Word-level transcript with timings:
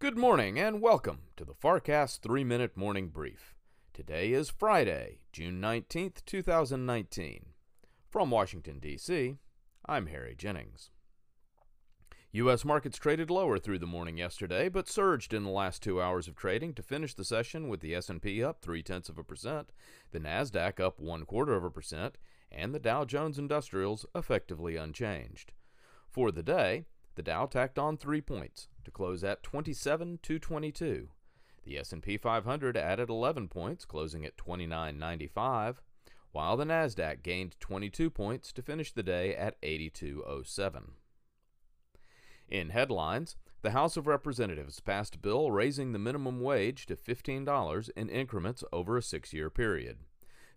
Good 0.00 0.16
morning 0.16 0.58
and 0.58 0.80
welcome 0.80 1.24
to 1.36 1.44
the 1.44 1.52
FarrCast 1.52 2.20
3 2.20 2.42
Minute 2.42 2.74
Morning 2.74 3.10
Brief. 3.10 3.54
Today 3.92 4.32
is 4.32 4.48
Friday, 4.48 5.18
June 5.30 5.60
19th, 5.60 6.24
2019. 6.24 7.44
From 8.08 8.30
Washington, 8.30 8.78
D.C., 8.78 9.36
I'm 9.84 10.06
Harry 10.06 10.34
Jennings. 10.34 10.88
U.S. 12.32 12.64
markets 12.64 12.96
traded 12.96 13.28
lower 13.28 13.58
through 13.58 13.78
the 13.78 13.86
morning 13.86 14.16
yesterday, 14.16 14.70
but 14.70 14.88
surged 14.88 15.34
in 15.34 15.44
the 15.44 15.50
last 15.50 15.82
two 15.82 16.00
hours 16.00 16.28
of 16.28 16.34
trading 16.34 16.72
to 16.76 16.82
finish 16.82 17.12
the 17.12 17.22
session 17.22 17.68
with 17.68 17.80
the 17.80 17.94
S&P 17.94 18.42
up 18.42 18.62
three 18.62 18.82
tenths 18.82 19.10
of 19.10 19.18
a 19.18 19.22
percent, 19.22 19.70
the 20.12 20.18
Nasdaq 20.18 20.80
up 20.80 20.98
one 20.98 21.26
quarter 21.26 21.52
of 21.52 21.62
a 21.62 21.70
percent, 21.70 22.16
and 22.50 22.74
the 22.74 22.80
Dow 22.80 23.04
Jones 23.04 23.38
Industrials 23.38 24.06
effectively 24.14 24.76
unchanged. 24.76 25.52
For 26.08 26.32
the 26.32 26.42
day, 26.42 26.86
the 27.20 27.24
Dow 27.24 27.44
tacked 27.44 27.78
on 27.78 27.98
3 27.98 28.22
points 28.22 28.68
to 28.82 28.90
close 28.90 29.22
at 29.22 29.42
27,222. 29.42 31.08
The 31.64 31.78
S&P 31.78 32.16
500 32.16 32.78
added 32.78 33.10
11 33.10 33.48
points, 33.48 33.84
closing 33.84 34.24
at 34.24 34.38
2995, 34.38 35.82
while 36.32 36.56
the 36.56 36.64
Nasdaq 36.64 37.22
gained 37.22 37.60
22 37.60 38.08
points 38.08 38.54
to 38.54 38.62
finish 38.62 38.94
the 38.94 39.02
day 39.02 39.36
at 39.36 39.56
8207. 39.62 40.92
In 42.48 42.70
headlines, 42.70 43.36
the 43.60 43.72
House 43.72 43.98
of 43.98 44.06
Representatives 44.06 44.80
passed 44.80 45.16
a 45.16 45.18
bill 45.18 45.50
raising 45.50 45.92
the 45.92 45.98
minimum 45.98 46.40
wage 46.40 46.86
to 46.86 46.96
$15 46.96 47.90
in 47.98 48.08
increments 48.08 48.64
over 48.72 48.96
a 48.96 49.02
6-year 49.02 49.50
period. 49.50 49.98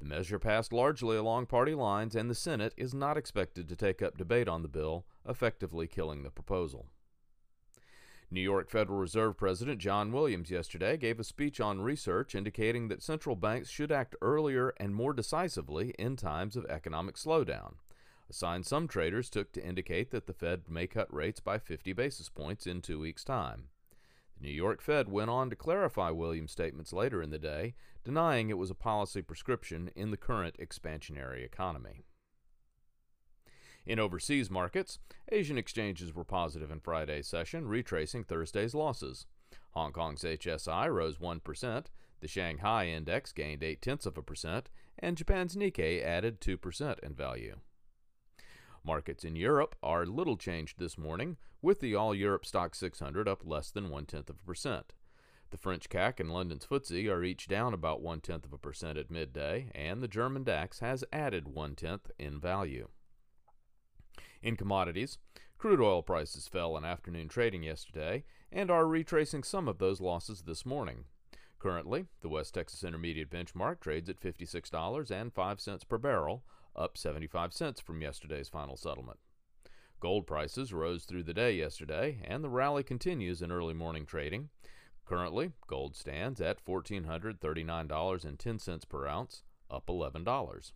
The 0.00 0.06
measure 0.06 0.40
passed 0.40 0.72
largely 0.72 1.16
along 1.16 1.46
party 1.46 1.76
lines, 1.76 2.16
and 2.16 2.28
the 2.28 2.34
Senate 2.34 2.74
is 2.76 2.94
not 2.94 3.16
expected 3.16 3.68
to 3.68 3.76
take 3.76 4.02
up 4.02 4.18
debate 4.18 4.48
on 4.48 4.62
the 4.62 4.68
bill, 4.68 5.06
effectively 5.28 5.86
killing 5.86 6.22
the 6.22 6.30
proposal. 6.30 6.86
New 8.30 8.40
York 8.40 8.70
Federal 8.70 8.98
Reserve 8.98 9.36
President 9.36 9.80
John 9.80 10.12
Williams 10.12 10.50
yesterday 10.50 10.96
gave 10.96 11.18
a 11.18 11.24
speech 11.24 11.60
on 11.60 11.80
research 11.80 12.34
indicating 12.34 12.88
that 12.88 13.02
central 13.02 13.36
banks 13.36 13.70
should 13.70 13.90
act 13.90 14.16
earlier 14.20 14.74
and 14.78 14.94
more 14.94 15.14
decisively 15.14 15.94
in 15.98 16.16
times 16.16 16.54
of 16.54 16.66
economic 16.66 17.16
slowdown, 17.16 17.74
a 18.28 18.32
sign 18.34 18.62
some 18.62 18.86
traders 18.86 19.30
took 19.30 19.52
to 19.52 19.64
indicate 19.64 20.10
that 20.10 20.26
the 20.26 20.34
Fed 20.34 20.68
may 20.68 20.86
cut 20.86 21.12
rates 21.12 21.40
by 21.40 21.58
50 21.58 21.94
basis 21.94 22.28
points 22.28 22.66
in 22.66 22.82
two 22.82 22.98
weeks' 22.98 23.24
time. 23.24 23.68
The 24.38 24.48
New 24.48 24.52
York 24.54 24.82
Fed 24.82 25.08
went 25.08 25.30
on 25.30 25.48
to 25.50 25.56
clarify 25.56 26.10
Williams' 26.10 26.52
statements 26.52 26.92
later 26.92 27.22
in 27.22 27.30
the 27.30 27.38
day, 27.38 27.74
denying 28.04 28.50
it 28.50 28.58
was 28.58 28.70
a 28.70 28.74
policy 28.74 29.22
prescription 29.22 29.90
in 29.96 30.10
the 30.10 30.16
current 30.18 30.58
expansionary 30.58 31.42
economy. 31.44 32.04
In 33.88 33.98
overseas 33.98 34.50
markets, 34.50 34.98
Asian 35.32 35.56
exchanges 35.56 36.14
were 36.14 36.22
positive 36.22 36.70
in 36.70 36.78
Friday's 36.78 37.26
session, 37.26 37.66
retracing 37.66 38.22
Thursday's 38.22 38.74
losses. 38.74 39.24
Hong 39.70 39.92
Kong's 39.92 40.24
HSI 40.24 40.92
rose 40.92 41.16
1%, 41.16 41.86
the 42.20 42.28
Shanghai 42.28 42.88
index 42.88 43.32
gained 43.32 43.62
8 43.62 43.80
tenths 43.80 44.04
of 44.04 44.18
a 44.18 44.22
percent, 44.22 44.68
and 44.98 45.16
Japan's 45.16 45.56
Nikkei 45.56 46.04
added 46.04 46.38
2% 46.38 46.98
in 46.98 47.14
value. 47.14 47.56
Markets 48.84 49.24
in 49.24 49.36
Europe 49.36 49.74
are 49.82 50.04
little 50.04 50.36
changed 50.36 50.78
this 50.78 50.98
morning, 50.98 51.38
with 51.62 51.80
the 51.80 51.94
All 51.94 52.14
Europe 52.14 52.44
Stoxx 52.44 52.74
600 52.74 53.26
up 53.26 53.40
less 53.42 53.70
than 53.70 53.88
one 53.88 54.04
tenth 54.04 54.28
of 54.28 54.36
a 54.36 54.46
percent. 54.46 54.92
The 55.48 55.56
French 55.56 55.88
CAC 55.88 56.20
and 56.20 56.30
London's 56.30 56.66
FTSE 56.66 57.10
are 57.10 57.24
each 57.24 57.48
down 57.48 57.72
about 57.72 58.02
one 58.02 58.20
tenth 58.20 58.44
of 58.44 58.52
a 58.52 58.58
percent 58.58 58.98
at 58.98 59.10
midday, 59.10 59.70
and 59.74 60.02
the 60.02 60.08
German 60.08 60.44
DAX 60.44 60.80
has 60.80 61.04
added 61.10 61.48
one 61.48 61.74
tenth 61.74 62.10
in 62.18 62.38
value. 62.38 62.88
In 64.42 64.56
commodities, 64.56 65.18
crude 65.58 65.80
oil 65.80 66.02
prices 66.02 66.46
fell 66.46 66.76
in 66.76 66.84
afternoon 66.84 67.28
trading 67.28 67.64
yesterday 67.64 68.24
and 68.52 68.70
are 68.70 68.86
retracing 68.86 69.42
some 69.42 69.66
of 69.68 69.78
those 69.78 70.00
losses 70.00 70.42
this 70.42 70.64
morning. 70.64 71.04
Currently, 71.58 72.06
the 72.20 72.28
West 72.28 72.54
Texas 72.54 72.84
Intermediate 72.84 73.30
benchmark 73.30 73.80
trades 73.80 74.08
at 74.08 74.20
$56.05 74.20 75.88
per 75.88 75.98
barrel, 75.98 76.44
up 76.76 76.96
75 76.96 77.52
cents 77.52 77.80
from 77.80 78.00
yesterday's 78.00 78.48
final 78.48 78.76
settlement. 78.76 79.18
Gold 80.00 80.28
prices 80.28 80.72
rose 80.72 81.04
through 81.04 81.24
the 81.24 81.34
day 81.34 81.50
yesterday, 81.52 82.22
and 82.24 82.44
the 82.44 82.48
rally 82.48 82.84
continues 82.84 83.42
in 83.42 83.50
early 83.50 83.74
morning 83.74 84.06
trading. 84.06 84.50
Currently, 85.04 85.50
gold 85.66 85.96
stands 85.96 86.40
at 86.40 86.64
$1,439.10 86.64 88.88
per 88.88 89.08
ounce, 89.08 89.42
up 89.68 89.86
$11. 89.86 90.72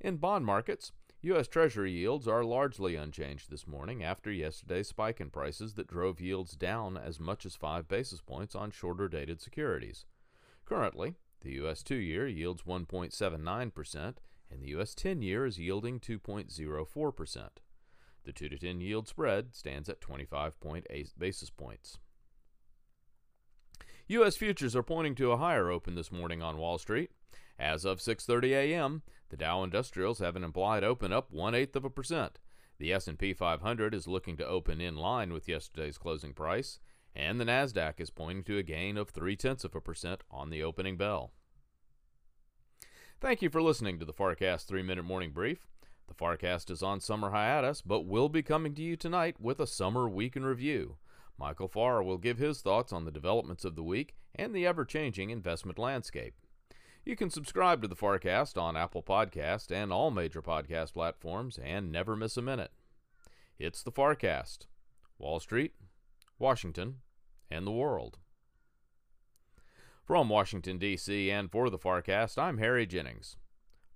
In 0.00 0.18
bond 0.18 0.46
markets, 0.46 0.92
U.S. 1.26 1.48
Treasury 1.48 1.90
yields 1.90 2.28
are 2.28 2.44
largely 2.44 2.94
unchanged 2.94 3.50
this 3.50 3.66
morning 3.66 4.04
after 4.04 4.30
yesterday's 4.30 4.86
spike 4.86 5.20
in 5.20 5.28
prices 5.28 5.74
that 5.74 5.88
drove 5.88 6.20
yields 6.20 6.52
down 6.54 6.96
as 6.96 7.18
much 7.18 7.44
as 7.44 7.56
5 7.56 7.88
basis 7.88 8.20
points 8.20 8.54
on 8.54 8.70
shorter 8.70 9.08
dated 9.08 9.40
securities. 9.40 10.04
Currently, 10.66 11.16
the 11.40 11.54
U.S. 11.54 11.82
two 11.82 11.96
year 11.96 12.28
yields 12.28 12.62
1.79%, 12.62 13.96
and 14.52 14.62
the 14.62 14.68
U.S. 14.68 14.94
10 14.94 15.20
year 15.20 15.44
is 15.44 15.58
yielding 15.58 15.98
2.04%. 15.98 17.48
The 18.22 18.32
2 18.32 18.48
to 18.48 18.56
10 18.56 18.80
yield 18.80 19.08
spread 19.08 19.52
stands 19.52 19.88
at 19.88 20.00
25.8 20.00 21.08
basis 21.18 21.50
points. 21.50 21.98
U.S. 24.06 24.36
futures 24.36 24.76
are 24.76 24.84
pointing 24.84 25.16
to 25.16 25.32
a 25.32 25.38
higher 25.38 25.70
open 25.70 25.96
this 25.96 26.12
morning 26.12 26.40
on 26.40 26.56
Wall 26.56 26.78
Street. 26.78 27.10
As 27.58 27.84
of 27.84 27.98
6:30 27.98 28.50
a.m., 28.50 29.02
the 29.28 29.36
Dow 29.36 29.62
Industrials 29.62 30.18
have 30.20 30.36
an 30.36 30.44
implied 30.44 30.84
open 30.84 31.12
up 31.12 31.30
one 31.30 31.54
eighth 31.54 31.76
of 31.76 31.84
a 31.84 31.90
percent. 31.90 32.38
The 32.78 32.92
S&P 32.92 33.32
500 33.32 33.94
is 33.94 34.06
looking 34.06 34.36
to 34.36 34.46
open 34.46 34.80
in 34.80 34.96
line 34.96 35.32
with 35.32 35.48
yesterday's 35.48 35.98
closing 35.98 36.34
price, 36.34 36.78
and 37.14 37.40
the 37.40 37.44
Nasdaq 37.44 37.94
is 37.98 38.10
pointing 38.10 38.44
to 38.44 38.58
a 38.58 38.62
gain 38.62 38.96
of 38.96 39.08
three 39.08 39.36
tenths 39.36 39.64
of 39.64 39.74
a 39.74 39.80
percent 39.80 40.22
on 40.30 40.50
the 40.50 40.62
opening 40.62 40.96
bell. 40.96 41.32
Thank 43.18 43.40
you 43.40 43.48
for 43.48 43.62
listening 43.62 43.98
to 43.98 44.04
the 44.04 44.12
FarrCast 44.12 44.66
3 44.66 44.82
Minute 44.82 45.04
Morning 45.04 45.30
Brief. 45.32 45.66
The 46.06 46.14
FarrCast 46.14 46.70
is 46.70 46.82
on 46.82 47.00
summer 47.00 47.30
hiatus, 47.30 47.80
but 47.80 48.06
will 48.06 48.28
be 48.28 48.42
coming 48.42 48.74
to 48.74 48.82
you 48.82 48.94
tonight 48.94 49.40
with 49.40 49.58
a 49.58 49.66
summer 49.66 50.06
week 50.08 50.36
in 50.36 50.44
review. 50.44 50.98
Michael 51.38 51.68
Farr 51.68 52.02
will 52.02 52.18
give 52.18 52.38
his 52.38 52.60
thoughts 52.60 52.92
on 52.92 53.04
the 53.04 53.10
developments 53.10 53.64
of 53.64 53.74
the 53.74 53.82
week 53.82 54.14
and 54.34 54.54
the 54.54 54.66
ever 54.66 54.84
changing 54.84 55.30
investment 55.30 55.78
landscape. 55.78 56.34
You 57.06 57.14
can 57.14 57.30
subscribe 57.30 57.82
to 57.82 57.88
the 57.88 57.94
FarrCast 57.94 58.60
on 58.60 58.76
Apple 58.76 59.00
Podcast 59.00 59.70
and 59.70 59.92
all 59.92 60.10
major 60.10 60.42
podcast 60.42 60.92
platforms 60.92 61.56
and 61.56 61.92
never 61.92 62.16
miss 62.16 62.36
a 62.36 62.42
minute. 62.42 62.72
It's 63.60 63.80
the 63.80 63.92
FarrCast. 63.92 64.66
Wall 65.16 65.38
Street, 65.38 65.74
Washington, 66.40 66.96
and 67.48 67.64
the 67.64 67.70
world. 67.70 68.18
From 70.04 70.28
Washington, 70.28 70.78
D.C., 70.78 71.30
and 71.30 71.48
for 71.48 71.70
the 71.70 71.78
FarCast, 71.78 72.38
I'm 72.38 72.58
Harry 72.58 72.86
Jennings. 72.86 73.36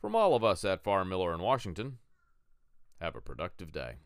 From 0.01 0.15
all 0.15 0.37
of 0.37 0.45
us 0.45 0.65
at 0.65 0.85
Farr 0.85 1.05
Miller 1.05 1.35
in 1.35 1.41
Washington, 1.41 1.99
have 3.01 3.17
a 3.17 3.21
productive 3.21 3.73
day. 3.73 3.97